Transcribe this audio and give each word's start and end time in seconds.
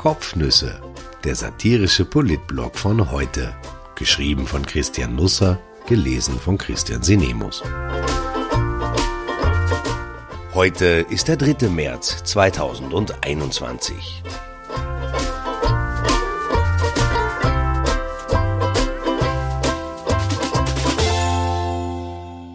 Kopfnüsse, 0.00 0.80
der 1.24 1.34
satirische 1.34 2.06
Politblog 2.06 2.78
von 2.78 3.10
heute. 3.10 3.54
Geschrieben 3.96 4.46
von 4.46 4.64
Christian 4.64 5.14
Nusser, 5.14 5.60
gelesen 5.86 6.40
von 6.40 6.56
Christian 6.56 7.02
Sinemus. 7.02 7.62
Heute 10.54 11.04
ist 11.10 11.28
der 11.28 11.36
3. 11.36 11.68
März 11.68 12.24
2021. 12.24 14.22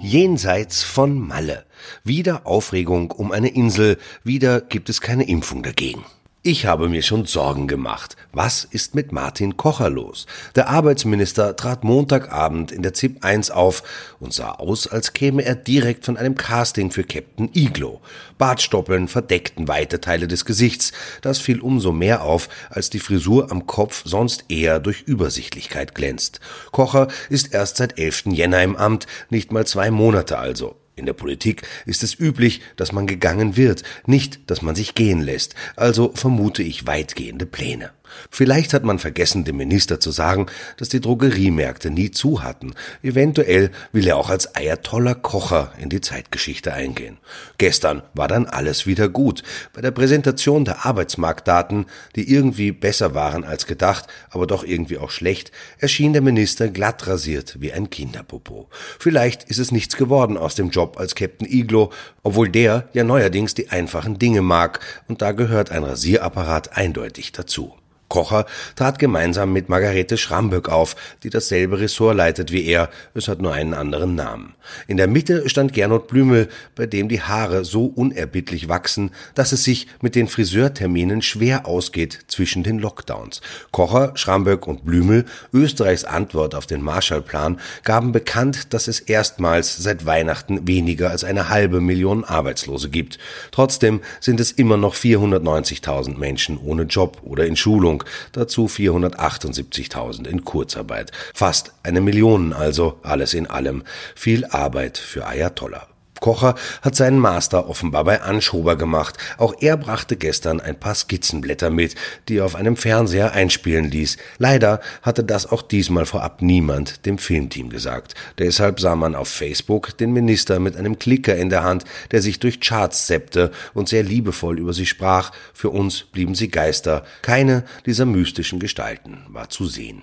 Jenseits 0.01 0.81
von 0.81 1.19
Malle. 1.19 1.63
Wieder 2.03 2.47
Aufregung 2.47 3.11
um 3.11 3.31
eine 3.31 3.49
Insel, 3.49 3.99
wieder 4.23 4.61
gibt 4.61 4.89
es 4.89 4.99
keine 4.99 5.27
Impfung 5.27 5.61
dagegen. 5.61 6.03
Ich 6.47 6.67
habe 6.67 6.89
mir 6.89 7.01
schon 7.01 7.25
Sorgen 7.25 7.67
gemacht. 7.67 8.15
Was 8.31 8.65
ist 8.65 8.93
mit 8.93 9.11
Martin 9.11 9.57
Kocher 9.57 9.89
los? 9.89 10.27
Der 10.53 10.69
Arbeitsminister 10.69 11.55
trat 11.55 11.83
Montagabend 11.83 12.71
in 12.71 12.83
der 12.83 12.93
ZIP 12.93 13.25
1 13.25 13.49
auf 13.49 13.81
und 14.19 14.31
sah 14.31 14.51
aus, 14.51 14.85
als 14.85 15.13
käme 15.13 15.43
er 15.43 15.55
direkt 15.55 16.05
von 16.05 16.17
einem 16.17 16.35
Casting 16.35 16.91
für 16.91 17.03
Captain 17.03 17.49
Iglo. 17.55 17.99
Bartstoppeln 18.37 19.07
verdeckten 19.07 19.67
weite 19.67 20.01
Teile 20.01 20.27
des 20.27 20.45
Gesichts. 20.45 20.91
Das 21.23 21.39
fiel 21.39 21.59
umso 21.59 21.91
mehr 21.91 22.21
auf, 22.21 22.47
als 22.69 22.91
die 22.91 22.99
Frisur 22.99 23.51
am 23.51 23.65
Kopf 23.65 24.03
sonst 24.05 24.45
eher 24.47 24.79
durch 24.79 25.01
Übersichtlichkeit 25.01 25.95
glänzt. 25.95 26.41
Kocher 26.71 27.07
ist 27.27 27.55
erst 27.55 27.77
seit 27.77 27.97
11. 27.97 28.25
Jänner 28.27 28.61
im 28.61 28.75
Amt, 28.75 29.07
nicht 29.31 29.51
mal 29.51 29.65
zwei 29.65 29.89
Monate 29.89 30.37
also. 30.37 30.75
In 30.97 31.05
der 31.05 31.13
Politik 31.13 31.63
ist 31.85 32.03
es 32.03 32.17
üblich, 32.17 32.61
dass 32.77 32.93
man 32.93 33.05
gegangen 33.05 33.57
wird, 33.57 33.83
nicht, 34.05 34.49
dass 34.49 34.61
man 34.61 34.75
sich 34.75 34.95
gehen 34.95 35.21
lässt, 35.21 35.55
also 35.75 36.11
vermute 36.13 36.63
ich 36.63 36.87
weitgehende 36.87 37.45
Pläne. 37.45 37.91
Vielleicht 38.29 38.73
hat 38.73 38.83
man 38.83 38.99
vergessen, 38.99 39.43
dem 39.45 39.57
Minister 39.57 39.99
zu 39.99 40.11
sagen, 40.11 40.47
dass 40.77 40.89
die 40.89 41.01
Drogeriemärkte 41.01 41.89
nie 41.89 42.11
zu 42.11 42.43
hatten. 42.43 42.73
Eventuell 43.01 43.71
will 43.91 44.07
er 44.07 44.17
auch 44.17 44.29
als 44.29 44.55
Ayatollah 44.55 45.13
Kocher 45.13 45.73
in 45.79 45.89
die 45.89 46.01
Zeitgeschichte 46.01 46.73
eingehen. 46.73 47.17
Gestern 47.57 48.03
war 48.13 48.27
dann 48.27 48.45
alles 48.45 48.85
wieder 48.85 49.09
gut. 49.09 49.43
Bei 49.73 49.81
der 49.81 49.91
Präsentation 49.91 50.65
der 50.65 50.85
Arbeitsmarktdaten, 50.85 51.85
die 52.15 52.31
irgendwie 52.31 52.71
besser 52.71 53.13
waren 53.13 53.43
als 53.43 53.65
gedacht, 53.65 54.07
aber 54.29 54.47
doch 54.47 54.63
irgendwie 54.63 54.97
auch 54.97 55.11
schlecht, 55.11 55.51
erschien 55.79 56.13
der 56.13 56.21
Minister 56.21 56.69
glatt 56.69 57.07
rasiert 57.07 57.57
wie 57.59 57.73
ein 57.73 57.89
Kinderpopo. 57.89 58.69
Vielleicht 58.99 59.43
ist 59.45 59.59
es 59.59 59.71
nichts 59.71 59.97
geworden 59.97 60.37
aus 60.37 60.55
dem 60.55 60.69
Job 60.69 60.97
als 60.99 61.15
Captain 61.15 61.47
Iglo, 61.49 61.91
obwohl 62.23 62.49
der 62.49 62.89
ja 62.93 63.03
neuerdings 63.03 63.53
die 63.53 63.69
einfachen 63.69 64.19
Dinge 64.19 64.41
mag, 64.41 64.79
und 65.07 65.21
da 65.21 65.31
gehört 65.31 65.71
ein 65.71 65.83
Rasierapparat 65.83 66.75
eindeutig 66.77 67.31
dazu. 67.31 67.73
Kocher 68.09 68.45
trat 68.75 68.99
gemeinsam 68.99 69.51
mit 69.51 69.69
Margarete 69.69 70.17
Schramböck 70.17 70.69
auf, 70.69 70.95
die 71.23 71.29
dasselbe 71.29 71.79
Ressort 71.79 72.15
leitet 72.15 72.51
wie 72.51 72.65
er, 72.65 72.89
es 73.13 73.27
hat 73.27 73.41
nur 73.41 73.53
einen 73.53 73.73
anderen 73.73 74.15
Namen. 74.15 74.53
In 74.87 74.97
der 74.97 75.07
Mitte 75.07 75.49
stand 75.49 75.73
Gernot 75.73 76.07
Blümel, 76.07 76.49
bei 76.75 76.85
dem 76.85 77.09
die 77.09 77.21
Haare 77.21 77.65
so 77.65 77.85
unerbittlich 77.85 78.69
wachsen, 78.69 79.11
dass 79.33 79.51
es 79.51 79.63
sich 79.63 79.87
mit 80.01 80.15
den 80.15 80.27
Friseurterminen 80.27 81.21
schwer 81.21 81.65
ausgeht 81.65 82.19
zwischen 82.27 82.63
den 82.63 82.79
Lockdowns. 82.79 83.41
Kocher, 83.71 84.11
Schramböck 84.15 84.67
und 84.67 84.85
Blümel, 84.85 85.25
Österreichs 85.53 86.03
Antwort 86.03 86.55
auf 86.55 86.67
den 86.67 86.81
Marshallplan, 86.81 87.59
gaben 87.83 88.11
bekannt, 88.11 88.73
dass 88.73 88.87
es 88.87 88.99
erstmals 88.99 89.77
seit 89.77 90.05
Weihnachten 90.05 90.67
weniger 90.67 91.09
als 91.09 91.23
eine 91.23 91.49
halbe 91.49 91.81
Million 91.81 92.23
Arbeitslose 92.23 92.89
gibt. 92.89 93.17
Trotzdem 93.51 94.01
sind 94.19 94.39
es 94.39 94.51
immer 94.51 94.77
noch 94.77 94.95
490.000 94.95 96.17
Menschen 96.17 96.57
ohne 96.57 96.83
Job 96.83 97.21
oder 97.23 97.45
in 97.45 97.55
Schulung 97.55 97.94
Bevölkerung, 97.95 98.03
dazu 98.31 98.65
478.000 98.65 100.27
in 100.27 100.43
Kurzarbeit. 100.43 101.11
Fast 101.33 101.73
eine 101.83 102.01
Million 102.01 102.53
also, 102.53 102.99
alles 103.03 103.33
in 103.33 103.47
allem. 103.47 103.83
Viel 104.15 104.45
Arbeit 104.45 104.97
für 104.97 105.25
Ayatollah. 105.25 105.87
Kocher 106.25 106.55
hat 106.81 106.95
seinen 106.95 107.19
Master 107.19 107.69
offenbar 107.69 108.03
bei 108.03 108.19
Anschober 108.19 108.75
gemacht. 108.75 109.15
Auch 109.37 109.53
er 109.59 109.77
brachte 109.77 110.17
gestern 110.17 110.59
ein 110.59 110.79
paar 110.79 110.95
Skizzenblätter 110.95 111.69
mit, 111.69 111.93
die 112.27 112.37
er 112.37 112.45
auf 112.45 112.55
einem 112.55 112.77
Fernseher 112.77 113.33
einspielen 113.33 113.91
ließ. 113.91 114.17
Leider 114.39 114.81
hatte 115.03 115.23
das 115.23 115.45
auch 115.51 115.61
diesmal 115.61 116.07
vorab 116.07 116.41
niemand 116.41 117.05
dem 117.05 117.19
Filmteam 117.19 117.69
gesagt. 117.69 118.15
Deshalb 118.39 118.79
sah 118.79 118.95
man 118.95 119.13
auf 119.13 119.27
Facebook 119.27 119.95
den 119.99 120.13
Minister 120.13 120.57
mit 120.57 120.75
einem 120.75 120.97
Klicker 120.97 121.35
in 121.35 121.51
der 121.51 121.63
Hand, 121.63 121.83
der 122.09 122.23
sich 122.23 122.39
durch 122.39 122.59
Charts 122.59 123.05
seppte 123.05 123.51
und 123.75 123.87
sehr 123.87 124.01
liebevoll 124.01 124.57
über 124.57 124.73
sie 124.73 124.87
sprach. 124.87 125.31
Für 125.53 125.69
uns 125.69 126.05
blieben 126.05 126.33
sie 126.33 126.47
Geister. 126.47 127.05
Keine 127.21 127.65
dieser 127.85 128.07
mystischen 128.07 128.57
Gestalten 128.57 129.19
war 129.27 129.51
zu 129.51 129.67
sehen. 129.67 130.01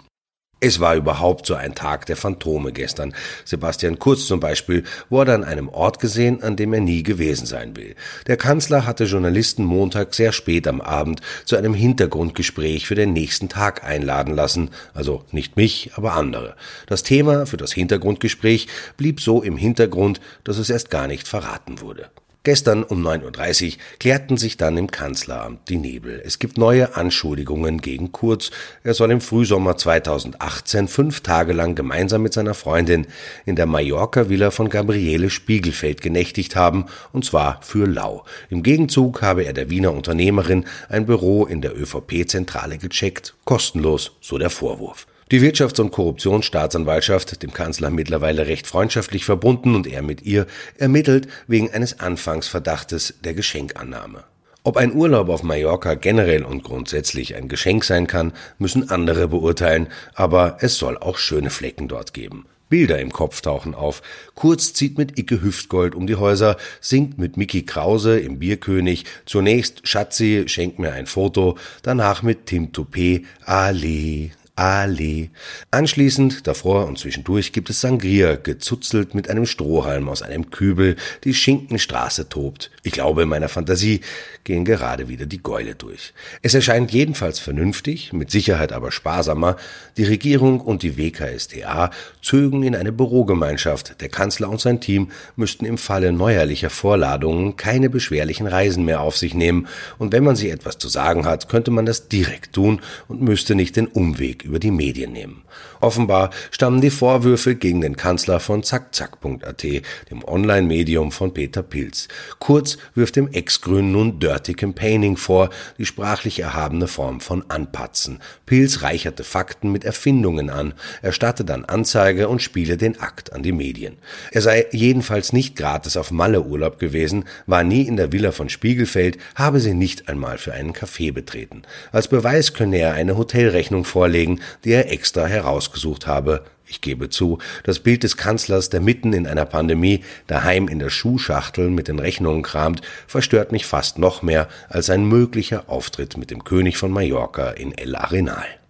Es 0.65 0.79
war 0.79 0.95
überhaupt 0.95 1.47
so 1.47 1.57
ein 1.57 1.75
Tag 1.75 2.07
der 2.07 2.17
Phantome 2.17 2.71
gestern. 2.71 3.15
Sebastian 3.45 3.99
Kurz 3.99 4.29
zum 4.29 4.39
Beispiel 4.39 4.85
wurde 5.11 5.35
an 5.35 5.43
einem 5.43 5.69
Ort 5.69 5.99
gesehen, 5.99 6.41
an 6.41 6.55
dem 6.55 6.73
er 6.73 6.81
nie 6.81 7.03
gewesen 7.03 7.47
sein 7.47 7.75
will. 7.75 7.97
Der 8.29 8.37
Kanzler 8.37 8.87
hatte 8.87 9.03
Journalisten 9.03 9.65
Montag 9.65 10.15
sehr 10.15 10.31
spät 10.31 10.69
am 10.69 10.81
Abend 10.81 11.21
zu 11.47 11.57
einem 11.57 11.75
Hintergrundgespräch 11.75 12.87
für 12.87 12.95
den 12.95 13.13
nächsten 13.13 13.49
Tag 13.49 13.83
einladen 13.83 14.37
lassen. 14.37 14.71
Also 14.95 15.25
nicht 15.33 15.57
mich, 15.57 15.91
aber 15.97 16.13
andere. 16.13 16.55
Das 16.87 17.03
Thema 17.03 17.45
für 17.45 17.57
das 17.57 17.73
Hintergrundgespräch 17.73 18.69
blieb 18.97 19.21
so 19.21 19.43
im 19.43 19.57
Hintergrund, 19.57 20.21
dass 20.45 20.59
es 20.59 20.71
erst 20.71 20.91
gar 20.91 21.09
nicht 21.09 21.27
verraten 21.27 21.81
wurde. 21.81 22.09
Gestern 22.45 22.83
um 22.83 23.07
9.30 23.07 23.67
Uhr 23.67 23.73
klärten 24.01 24.37
sich 24.37 24.57
dann 24.57 24.77
im 24.77 24.91
Kanzleramt 24.91 25.69
die 25.69 25.77
Nebel. 25.77 26.21
Es 26.25 26.41
gibt 26.41 26.59
neue 26.59 26.97
Anschuldigungen 26.97 27.81
gegen 27.81 28.11
Kurz. 28.11 28.51
Er 28.83 28.95
soll 28.95 29.13
im 29.13 29.21
Frühsommer 29.21 29.77
2018 29.77 30.89
fünf 30.89 31.21
Tage 31.21 31.53
lang 31.53 31.77
gemeinsam 31.77 32.23
mit 32.23 32.33
seiner 32.33 32.55
Freundin 32.55 33.07
in 33.47 33.55
der 33.55 33.67
Mallorca-Villa 33.67 34.51
von 34.51 34.71
Gabriele 34.71 35.31
Spiegelfeld 35.31 36.03
genächtigt 36.03 36.57
haben, 36.57 36.87
und 37.13 37.25
zwar 37.25 37.61
für 37.63 37.87
lau. 37.87 38.25
Im 38.51 38.65
Gegenzug 38.65 39.23
habe 39.23 39.45
er 39.45 39.53
der 39.53 39.71
Wiener 39.71 39.93
Unternehmerin 39.93 40.65
ein 40.89 41.07
Büro 41.07 41.47
in 41.47 41.61
der 41.63 41.81
ÖVP-Zentrale 41.81 42.79
gecheckt. 42.79 43.35
Kostenlos, 43.45 44.17
so 44.21 44.37
der 44.37 44.51
Vorwurf. 44.51 45.07
Die 45.33 45.41
Wirtschafts- 45.41 45.81
und 45.81 45.93
Korruptionsstaatsanwaltschaft, 45.93 47.43
dem 47.43 47.55
Kanzler 47.55 47.89
mittlerweile 47.89 48.49
recht 48.49 48.67
freundschaftlich 48.67 49.25
verbunden 49.25 49.75
und 49.75 49.87
er 49.87 50.03
mit 50.03 50.21
ihr, 50.21 50.47
ermittelt 50.77 51.27
wegen 51.47 51.71
eines 51.73 52.01
Anfangsverdachtes 52.01 53.15
der 53.25 53.33
Geschenkannahme. 53.33 54.25
Ob 54.63 54.77
ein 54.77 54.93
Urlaub 54.93 55.31
auf 55.31 55.43
Mallorca 55.43 55.95
generell 55.95 56.45
und 56.45 56.65
grundsätzlich 56.65 57.35
ein 57.35 57.49
Geschenk 57.49 57.85
sein 57.85 58.07
kann, 58.07 58.35
müssen 58.59 58.91
andere 58.91 59.27
beurteilen, 59.27 59.87
aber 60.13 60.59
es 60.61 60.77
soll 60.77 60.99
auch 60.99 61.17
schöne 61.17 61.49
Flecken 61.49 61.89
dort 61.89 62.13
geben. 62.13 62.45
Bilder 62.69 63.01
im 63.01 63.11
Kopf 63.11 63.41
tauchen 63.41 63.75
auf. 63.75 64.03
Kurz 64.35 64.75
zieht 64.75 64.99
mit 64.99 65.19
Icke 65.19 65.41
Hüftgold 65.41 65.95
um 65.95 66.07
die 66.07 66.17
Häuser, 66.17 66.59
singt 66.83 67.17
mit 67.17 67.39
Mickey 67.39 67.63
Krause 67.63 68.21
im 68.21 68.39
Bierkönig, 68.39 69.07
zunächst 69.25 69.89
Schatzi, 69.89 70.45
schenkt 70.47 70.79
mir 70.79 70.93
ein 70.93 71.07
Foto, 71.07 71.57
danach 71.83 72.23
mit 72.23 72.45
Tim 72.45 72.73
Toupet, 72.75 73.25
Ale, 73.47 74.31
Ali. 74.63 75.31
Anschließend, 75.73 76.47
davor 76.47 76.87
und 76.87 76.97
zwischendurch 76.97 77.53
gibt 77.53 77.69
es 77.69 77.81
Sangria, 77.81 78.37
gezuzelt 78.37 79.13
mit 79.13 79.29
einem 79.29 79.45
Strohhalm 79.45 80.09
aus 80.09 80.23
einem 80.23 80.51
Kübel, 80.51 80.95
die 81.25 81.35
Schinkenstraße 81.35 82.29
tobt. 82.29 82.71
Ich 82.85 82.93
glaube, 82.93 83.23
in 83.23 83.29
meiner 83.29 83.49
Fantasie 83.49 84.03
gehen 84.45 84.65
gerade 84.65 85.09
wieder 85.09 85.27
die 85.27 85.43
Gäule 85.43 85.75
durch. 85.75 86.15
Es 86.43 86.55
erscheint 86.55 86.93
jedenfalls 86.93 87.41
vernünftig, 87.41 88.13
mit 88.13 88.31
Sicherheit 88.31 88.73
aber 88.73 88.93
sparsamer, 88.93 89.57
die 89.97 90.05
Regierung 90.05 90.61
und 90.61 90.85
die 90.85 90.97
WKStA 90.97 91.91
zögen 92.23 92.63
in 92.63 92.77
eine 92.77 92.93
Bürogemeinschaft. 92.93 94.01
Der 94.01 94.11
Kanzler 94.11 94.49
und 94.49 94.61
sein 94.61 94.81
Team 94.81 95.11
müssten 95.35 95.65
im 95.65 95.77
Falle 95.77 96.13
neuerlicher 96.13 96.71
Vorladungen 96.71 97.57
keine 97.57 97.91
beschwerlichen 97.91 98.47
Reisen 98.47 98.85
mehr 98.85 99.01
auf 99.01 99.17
sich 99.17 99.35
nehmen, 99.35 99.67
und 99.99 100.13
wenn 100.13 100.23
man 100.23 100.37
sich 100.37 100.53
etwas 100.53 100.79
zu 100.79 100.89
sagen 100.89 101.27
hat, 101.27 101.49
könnte 101.49 101.73
man 101.73 101.85
das 101.85 102.07
direkt 102.07 102.53
tun 102.53 102.81
und 103.09 103.23
müsste 103.23 103.57
nicht 103.57 103.75
den 103.75 103.89
Umweg 103.89 104.52
über 104.53 104.59
die 104.59 104.71
Medien 104.71 105.13
nehmen. 105.13 105.45
Offenbar 105.81 106.29
stammen 106.51 106.83
die 106.83 106.91
Vorwürfe 106.91 107.55
gegen 107.55 107.81
den 107.81 107.97
Kanzler 107.97 108.39
von 108.39 108.63
zackzack.at, 108.63 109.63
dem 109.63 110.23
Online-Medium 110.27 111.11
von 111.11 111.33
Peter 111.33 111.63
Pilz. 111.63 112.09
Kurz 112.39 112.77
wirft 112.95 113.17
dem 113.17 113.33
Ex-Grün 113.33 113.93
nun 113.93 114.21
Dirty 114.21 114.53
Campaigning 114.53 115.17
vor, 115.17 115.49
die 115.79 115.87
sprachlich 115.87 116.41
erhabene 116.41 116.87
Form 116.87 117.23
von 117.23 117.45
Anpatzen. 117.49 118.19
Pilz 118.45 118.83
reicherte 118.83 119.25
Fakten 119.25 119.73
mit 119.73 119.87
Erfindungen 119.87 120.51
an, 120.51 120.75
erstatte 121.01 121.47
dann 121.47 121.65
Anzeige 121.65 122.29
und 122.29 122.43
spiele 122.43 122.77
den 122.77 123.01
Akt 123.01 123.33
an 123.33 123.43
die 123.43 123.53
Medien. 123.53 123.97
Er 124.33 124.43
sei 124.43 124.67
jedenfalls 124.71 125.33
nicht 125.33 125.57
gratis 125.57 125.97
auf 125.97 126.11
Malle 126.11 126.43
Urlaub 126.43 126.79
gewesen, 126.79 127.25
war 127.47 127.65
nie 127.65 127.85
in 127.89 127.97
der 127.97 128.13
Villa 128.13 128.33
von 128.33 128.51
Spiegelfeld, 128.51 129.17
habe 129.35 129.61
sie 129.61 129.73
nicht 129.73 130.11
einmal 130.11 130.37
für 130.37 130.53
einen 130.53 130.75
Kaffee 130.75 131.11
betreten. 131.11 131.63
Als 131.91 132.09
Beweis 132.09 132.53
könne 132.53 132.77
er 132.77 132.93
eine 132.93 133.17
Hotelrechnung 133.17 133.87
vorlegen, 133.87 134.32
zeigen, 134.33 134.41
die 134.65 134.73
er 134.73 134.91
extra 134.91 135.27
herausgesucht 135.27 136.07
habe. 136.07 136.45
Ich 136.67 136.81
gebe 136.81 137.11
zu, 137.11 137.39
das 137.65 137.81
Bild 137.81 138.03
des 138.03 138.17
Kanzlers, 138.17 138.71
der 138.71 138.81
mitten 138.81 139.13
in 139.13 139.27
einer 139.27 139.45
Pandemie 139.45 140.05
daheim 140.27 140.69
in 140.69 140.79
der 140.79 140.89
Schuhschachtel 140.89 141.69
mit 141.69 141.89
den 141.89 141.99
Rechnungen 141.99 142.43
kramt, 142.43 142.81
verstört 143.07 143.53
mich 143.53 143.67
fast 143.67 143.99
noch 143.99 144.23
mehr 144.23 144.49
als 144.69 144.89
ein 144.89 145.05
möglicher 145.05 145.65
Auftritt 145.69 146.17
mit 146.17 146.31
dem 146.31 146.45
König 146.45 146.79
von 146.79 146.91
Mallorca 146.91 147.51
in 147.51 147.77
El 147.77 147.95
Arenal. 147.95 148.62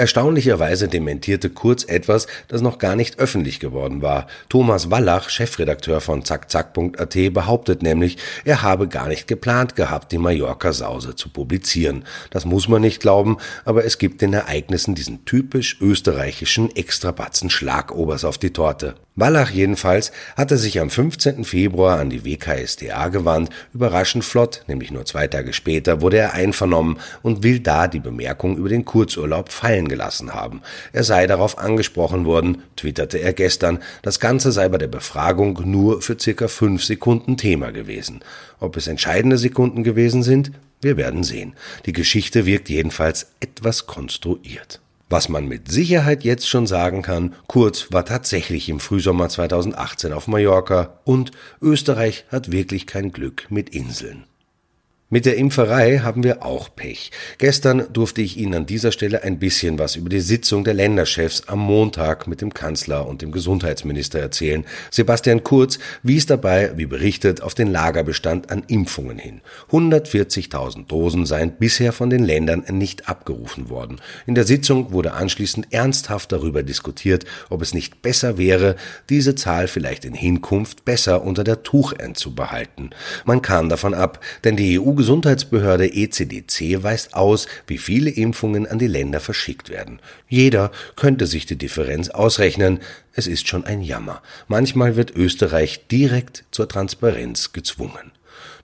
Erstaunlicherweise 0.00 0.88
dementierte 0.88 1.50
Kurz 1.50 1.84
etwas, 1.84 2.26
das 2.48 2.62
noch 2.62 2.78
gar 2.78 2.96
nicht 2.96 3.18
öffentlich 3.18 3.60
geworden 3.60 4.00
war. 4.00 4.28
Thomas 4.48 4.90
Wallach, 4.90 5.28
Chefredakteur 5.28 6.00
von 6.00 6.24
zackzack.at, 6.24 7.34
behauptet 7.34 7.82
nämlich, 7.82 8.16
er 8.46 8.62
habe 8.62 8.88
gar 8.88 9.08
nicht 9.08 9.28
geplant 9.28 9.76
gehabt, 9.76 10.10
die 10.10 10.16
Mallorca-Sause 10.16 11.16
zu 11.16 11.28
publizieren. 11.28 12.06
Das 12.30 12.46
muss 12.46 12.66
man 12.66 12.80
nicht 12.80 13.02
glauben, 13.02 13.36
aber 13.66 13.84
es 13.84 13.98
gibt 13.98 14.22
den 14.22 14.32
Ereignissen 14.32 14.94
diesen 14.94 15.26
typisch 15.26 15.76
österreichischen 15.82 16.74
Extrabatzen 16.74 17.50
Schlagobers 17.50 18.24
auf 18.24 18.38
die 18.38 18.54
Torte. 18.54 18.94
Wallach 19.16 19.50
jedenfalls 19.50 20.12
hatte 20.34 20.56
sich 20.56 20.80
am 20.80 20.88
15. 20.88 21.44
Februar 21.44 21.98
an 21.98 22.08
die 22.08 22.24
WKSDA 22.24 23.08
gewandt, 23.08 23.50
überraschend 23.74 24.24
flott, 24.24 24.62
nämlich 24.66 24.92
nur 24.92 25.04
zwei 25.04 25.26
Tage 25.26 25.52
später 25.52 26.00
wurde 26.00 26.16
er 26.16 26.32
einvernommen 26.32 26.98
und 27.20 27.42
will 27.42 27.60
da 27.60 27.86
die 27.86 28.00
Bemerkung 28.00 28.56
über 28.56 28.70
den 28.70 28.86
Kurzurlaub 28.86 29.52
fallen 29.52 29.89
gelassen 29.90 30.32
haben. 30.32 30.62
Er 30.94 31.04
sei 31.04 31.26
darauf 31.26 31.58
angesprochen 31.58 32.24
worden, 32.24 32.62
twitterte 32.76 33.18
er 33.18 33.34
gestern, 33.34 33.80
das 34.00 34.18
Ganze 34.18 34.52
sei 34.52 34.70
bei 34.70 34.78
der 34.78 34.88
Befragung 34.88 35.60
nur 35.66 36.00
für 36.00 36.18
circa 36.18 36.48
fünf 36.48 36.82
Sekunden 36.82 37.36
Thema 37.36 37.72
gewesen. 37.72 38.20
Ob 38.58 38.78
es 38.78 38.86
entscheidende 38.86 39.36
Sekunden 39.36 39.84
gewesen 39.84 40.22
sind, 40.22 40.52
wir 40.80 40.96
werden 40.96 41.24
sehen. 41.24 41.54
Die 41.84 41.92
Geschichte 41.92 42.46
wirkt 42.46 42.70
jedenfalls 42.70 43.26
etwas 43.40 43.86
konstruiert. 43.86 44.80
Was 45.10 45.28
man 45.28 45.48
mit 45.48 45.70
Sicherheit 45.70 46.22
jetzt 46.22 46.48
schon 46.48 46.68
sagen 46.68 47.02
kann, 47.02 47.34
Kurz 47.48 47.88
war 47.90 48.04
tatsächlich 48.04 48.68
im 48.68 48.78
Frühsommer 48.78 49.28
2018 49.28 50.12
auf 50.12 50.28
Mallorca 50.28 51.00
und 51.04 51.32
Österreich 51.60 52.24
hat 52.30 52.52
wirklich 52.52 52.86
kein 52.86 53.10
Glück 53.10 53.46
mit 53.50 53.70
Inseln. 53.70 54.24
Mit 55.12 55.26
der 55.26 55.36
Impferei 55.38 55.98
haben 55.98 56.22
wir 56.22 56.44
auch 56.46 56.68
Pech. 56.76 57.10
Gestern 57.38 57.92
durfte 57.92 58.22
ich 58.22 58.36
Ihnen 58.36 58.54
an 58.54 58.66
dieser 58.66 58.92
Stelle 58.92 59.24
ein 59.24 59.40
bisschen 59.40 59.76
was 59.76 59.96
über 59.96 60.08
die 60.08 60.20
Sitzung 60.20 60.62
der 60.62 60.74
Länderchefs 60.74 61.48
am 61.48 61.58
Montag 61.58 62.28
mit 62.28 62.40
dem 62.40 62.54
Kanzler 62.54 63.08
und 63.08 63.20
dem 63.20 63.32
Gesundheitsminister 63.32 64.20
erzählen. 64.20 64.64
Sebastian 64.92 65.42
Kurz 65.42 65.80
wies 66.04 66.26
dabei, 66.26 66.74
wie 66.76 66.86
berichtet, 66.86 67.42
auf 67.42 67.54
den 67.54 67.72
Lagerbestand 67.72 68.52
an 68.52 68.62
Impfungen 68.68 69.18
hin. 69.18 69.40
140.000 69.72 70.86
Dosen 70.86 71.26
seien 71.26 71.56
bisher 71.58 71.92
von 71.92 72.08
den 72.08 72.22
Ländern 72.22 72.62
nicht 72.70 73.08
abgerufen 73.08 73.68
worden. 73.68 74.00
In 74.28 74.36
der 74.36 74.44
Sitzung 74.44 74.92
wurde 74.92 75.14
anschließend 75.14 75.72
ernsthaft 75.72 76.30
darüber 76.30 76.62
diskutiert, 76.62 77.24
ob 77.48 77.62
es 77.62 77.74
nicht 77.74 78.00
besser 78.00 78.38
wäre, 78.38 78.76
diese 79.08 79.34
Zahl 79.34 79.66
vielleicht 79.66 80.04
in 80.04 80.14
Hinkunft 80.14 80.84
besser 80.84 81.24
unter 81.24 81.42
der 81.42 81.64
Tuchend 81.64 82.16
zu 82.16 82.32
behalten. 82.32 82.90
Man 83.24 83.42
kam 83.42 83.68
davon 83.68 83.92
ab, 83.92 84.20
denn 84.44 84.54
die 84.54 84.78
EU 84.78 84.99
Gesundheitsbehörde 85.00 85.94
ECDC 85.94 86.82
weist 86.82 87.14
aus, 87.14 87.46
wie 87.66 87.78
viele 87.78 88.10
Impfungen 88.10 88.66
an 88.66 88.78
die 88.78 88.86
Länder 88.86 89.18
verschickt 89.18 89.70
werden. 89.70 89.98
Jeder 90.28 90.70
könnte 90.94 91.26
sich 91.26 91.46
die 91.46 91.56
Differenz 91.56 92.10
ausrechnen. 92.10 92.80
Es 93.14 93.26
ist 93.26 93.48
schon 93.48 93.64
ein 93.64 93.80
Jammer. 93.80 94.20
Manchmal 94.46 94.96
wird 94.96 95.16
Österreich 95.16 95.86
direkt 95.86 96.44
zur 96.50 96.68
Transparenz 96.68 97.54
gezwungen. 97.54 98.12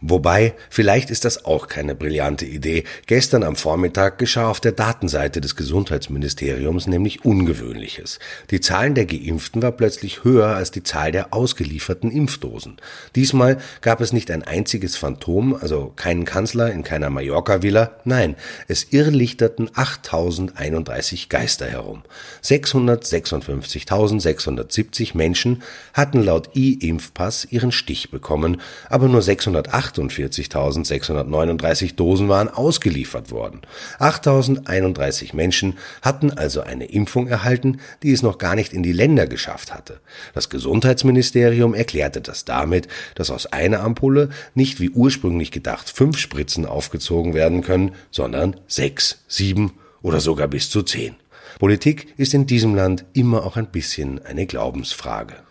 Wobei, 0.03 0.53
vielleicht 0.69 1.09
ist 1.09 1.25
das 1.25 1.47
auch 1.47 1.69
keine 1.69 1.95
brillante 1.95 2.45
Idee. 2.45 2.85
Gestern 3.07 3.43
am 3.43 3.57
Vormittag 3.57 4.19
geschah 4.19 4.51
auf 4.51 4.61
der 4.61 4.73
Datenseite 4.73 5.41
des 5.41 5.57
Gesundheitsministeriums 5.57 6.87
nämlich 6.87 7.25
Ungewöhnliches. 7.25 8.19
Die 8.51 8.61
Zahl 8.61 8.93
der 8.93 9.07
Geimpften 9.07 9.63
war 9.63 9.73
plötzlich 9.73 10.23
höher 10.23 10.49
als 10.49 10.71
die 10.71 10.83
Zahl 10.83 11.13
der 11.13 11.33
ausgelieferten 11.33 12.11
Impfdosen. 12.11 12.77
Diesmal 13.15 13.57
gab 13.81 14.03
es 14.03 14.13
nicht 14.13 14.31
ein 14.31 14.43
einziges 14.43 14.97
Phantom, 14.97 15.55
also 15.55 15.95
keinen 15.97 16.27
Kanzler 16.27 16.71
in 16.71 16.83
keiner 16.83 17.09
Mallorca-Villa. 17.09 17.93
Nein, 18.05 18.37
es 18.69 18.89
irrlichterten 18.91 19.71
8031 19.73 21.31
Geister 21.31 21.69
herum. 21.69 22.03
656.670 22.45 25.17
Menschen 25.17 25.63
hatten 25.95 26.23
laut 26.23 26.51
E-Impfpass 26.55 27.47
ihren 27.51 27.73
Stich 27.73 28.11
bekommen, 28.11 28.61
aber 28.91 29.09
nur 29.09 29.23
608 29.23 29.86
48.639 29.87 31.95
Dosen 31.95 32.29
waren 32.29 32.49
ausgeliefert 32.49 33.31
worden. 33.31 33.63
8.031 33.99 35.35
Menschen 35.35 35.79
hatten 36.03 36.33
also 36.33 36.61
eine 36.61 36.87
Impfung 36.87 37.29
erhalten, 37.29 37.81
die 38.03 38.13
es 38.13 38.23
noch 38.23 38.39
gar 38.39 38.55
nicht 38.55 38.73
in 38.73 38.83
die 38.83 38.93
Länder 38.93 39.27
geschafft 39.27 39.73
hatte. 39.73 40.01
Das 40.35 40.51
Gesundheitsministerium 40.51 41.75
erklärte 41.75 42.21
das 42.21 42.45
damit, 42.45 42.89
dass 43.15 43.31
aus 43.31 43.47
einer 43.47 43.81
Ampulle 43.81 44.31
nicht 44.55 44.81
wie 44.81 44.91
ursprünglich 44.91 45.51
gedacht 45.51 45.91
fünf 45.91 46.19
Spritzen 46.19 46.67
aufgezogen 46.67 47.35
werden 47.35 47.63
können, 47.63 47.93
sondern 48.11 48.57
sechs, 48.67 49.25
sieben 49.29 49.73
oder 50.03 50.21
sogar 50.21 50.49
bis 50.49 50.71
zu 50.71 50.83
zehn. 50.83 51.17
Politik 51.59 52.13
ist 52.17 52.35
in 52.35 52.47
diesem 52.47 52.75
Land 52.75 53.05
immer 53.15 53.45
auch 53.45 53.57
ein 53.57 53.67
bisschen 53.67 54.25
eine 54.25 54.47
Glaubensfrage. 54.47 55.47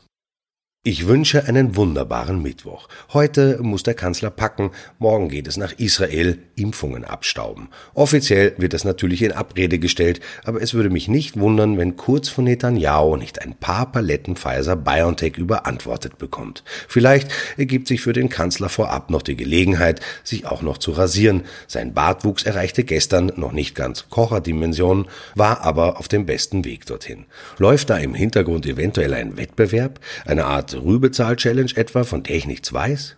Ich 0.87 1.07
wünsche 1.07 1.45
einen 1.45 1.75
wunderbaren 1.75 2.43
Mittwoch. 2.43 2.87
Heute 3.11 3.57
muss 3.63 3.81
der 3.81 3.95
Kanzler 3.95 4.29
packen, 4.29 4.69
morgen 4.99 5.29
geht 5.29 5.47
es 5.47 5.57
nach 5.57 5.73
Israel, 5.79 6.37
Impfungen 6.55 7.03
abstauben. 7.03 7.69
Offiziell 7.95 8.53
wird 8.59 8.73
das 8.73 8.83
natürlich 8.83 9.23
in 9.23 9.31
Abrede 9.31 9.79
gestellt, 9.79 10.19
aber 10.43 10.61
es 10.61 10.75
würde 10.75 10.91
mich 10.91 11.07
nicht 11.07 11.39
wundern, 11.39 11.79
wenn 11.79 11.97
kurz 11.97 12.29
von 12.29 12.43
Netanyahu 12.43 13.15
nicht 13.15 13.41
ein 13.41 13.55
paar 13.55 13.91
Paletten 13.91 14.35
Pfizer 14.35 14.75
BioNTech 14.75 15.37
überantwortet 15.37 16.19
bekommt. 16.19 16.63
Vielleicht 16.87 17.31
ergibt 17.57 17.87
sich 17.87 18.01
für 18.01 18.13
den 18.13 18.29
Kanzler 18.29 18.69
vorab 18.69 19.09
noch 19.09 19.23
die 19.23 19.35
Gelegenheit, 19.35 20.01
sich 20.23 20.45
auch 20.45 20.61
noch 20.61 20.77
zu 20.77 20.91
rasieren. 20.91 21.45
Sein 21.65 21.95
Bartwuchs 21.95 22.43
erreichte 22.43 22.83
gestern 22.83 23.31
noch 23.37 23.53
nicht 23.53 23.73
ganz 23.73 24.07
Kocherdimensionen, 24.11 25.07
war 25.33 25.61
aber 25.61 25.97
auf 25.97 26.07
dem 26.07 26.27
besten 26.27 26.63
Weg 26.63 26.85
dorthin. 26.85 27.25
Läuft 27.57 27.89
da 27.89 27.97
im 27.97 28.13
Hintergrund 28.13 28.67
eventuell 28.67 29.15
ein 29.15 29.35
Wettbewerb, 29.35 29.99
eine 30.27 30.45
Art 30.45 30.74
Rübezahl-Challenge 30.83 31.71
etwa, 31.75 32.03
von 32.03 32.23
der 32.23 32.35
ich 32.35 32.47
nichts 32.47 32.71
weiß? 32.71 33.17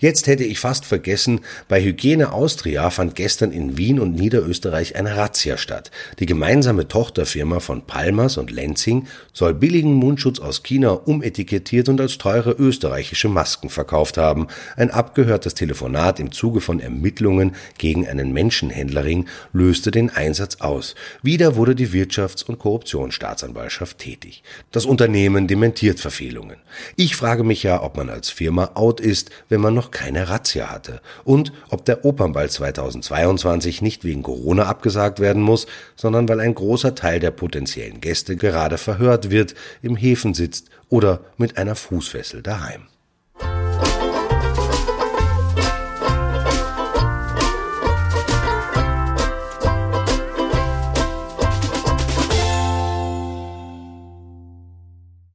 Jetzt 0.00 0.26
hätte 0.26 0.44
ich 0.44 0.58
fast 0.58 0.84
vergessen, 0.84 1.40
bei 1.68 1.82
Hygiene 1.82 2.32
Austria 2.32 2.90
fand 2.90 3.14
gestern 3.14 3.52
in 3.52 3.76
Wien 3.78 4.00
und 4.00 4.14
Niederösterreich 4.14 4.96
eine 4.96 5.16
Razzia 5.16 5.56
statt. 5.56 5.90
Die 6.18 6.26
gemeinsame 6.26 6.88
Tochterfirma 6.88 7.60
von 7.60 7.86
Palmers 7.86 8.36
und 8.36 8.50
Lenzing 8.50 9.06
soll 9.32 9.54
billigen 9.54 9.94
Mundschutz 9.94 10.40
aus 10.40 10.62
China 10.62 10.90
umetikettiert 10.90 11.88
und 11.88 12.00
als 12.00 12.18
teure 12.18 12.52
österreichische 12.52 13.28
Masken 13.28 13.70
verkauft 13.70 14.18
haben. 14.18 14.48
Ein 14.76 14.90
abgehörtes 14.90 15.54
Telefonat 15.54 16.20
im 16.20 16.32
Zuge 16.32 16.60
von 16.60 16.80
Ermittlungen 16.80 17.54
gegen 17.78 18.06
einen 18.06 18.32
Menschenhändlerring 18.32 19.26
löste 19.52 19.90
den 19.90 20.10
Einsatz 20.10 20.56
aus. 20.60 20.94
Wieder 21.22 21.56
wurde 21.56 21.74
die 21.74 21.88
Wirtschafts- 21.88 22.44
und 22.44 22.58
Korruptionsstaatsanwaltschaft 22.58 23.98
tätig. 23.98 24.42
Das 24.70 24.84
Unternehmen 24.84 25.46
dementiert 25.46 26.00
Verfehlungen. 26.00 26.56
Ich 26.96 27.16
frage 27.16 27.44
mich 27.44 27.62
ja, 27.62 27.82
ob 27.82 27.96
man 27.96 28.10
als 28.10 28.30
Firma 28.30 28.72
out 28.74 29.00
ist, 29.00 29.30
wenn 29.48 29.60
man 29.60 29.74
noch 29.74 29.83
noch 29.84 29.90
keine 29.90 30.28
Razzia 30.28 30.70
hatte 30.70 31.00
und 31.24 31.52
ob 31.68 31.84
der 31.84 32.04
Opernball 32.04 32.48
2022 32.48 33.82
nicht 33.82 34.04
wegen 34.04 34.22
Corona 34.22 34.64
abgesagt 34.64 35.20
werden 35.20 35.42
muss, 35.42 35.66
sondern 35.94 36.28
weil 36.28 36.40
ein 36.40 36.54
großer 36.54 36.94
Teil 36.94 37.20
der 37.20 37.30
potenziellen 37.30 38.00
Gäste 38.00 38.36
gerade 38.36 38.78
verhört 38.78 39.30
wird, 39.30 39.54
im 39.82 39.96
Häfen 39.96 40.32
sitzt 40.32 40.70
oder 40.88 41.20
mit 41.36 41.58
einer 41.58 41.74
Fußfessel 41.74 42.42
daheim. 42.42 42.86